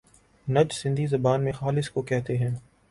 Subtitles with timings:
[0.47, 2.49] نج سندھی زبان میں خالص کوکہتے ہیں۔